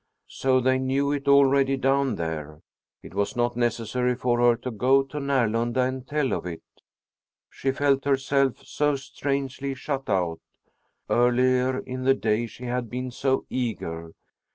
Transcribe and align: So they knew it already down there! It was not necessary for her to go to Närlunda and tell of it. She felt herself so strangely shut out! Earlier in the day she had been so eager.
So 0.33 0.59
they 0.59 0.79
knew 0.79 1.11
it 1.11 1.27
already 1.27 1.77
down 1.77 2.15
there! 2.15 2.61
It 3.03 3.13
was 3.13 3.35
not 3.35 3.55
necessary 3.55 4.15
for 4.15 4.39
her 4.39 4.55
to 4.55 4.71
go 4.71 5.03
to 5.03 5.19
Närlunda 5.19 5.87
and 5.87 6.07
tell 6.07 6.33
of 6.33 6.47
it. 6.47 6.63
She 7.51 7.69
felt 7.71 8.05
herself 8.05 8.65
so 8.65 8.95
strangely 8.95 9.75
shut 9.75 10.09
out! 10.09 10.39
Earlier 11.07 11.77
in 11.81 12.01
the 12.01 12.15
day 12.15 12.47
she 12.47 12.63
had 12.63 12.89
been 12.89 13.11
so 13.11 13.45
eager. 13.47 14.13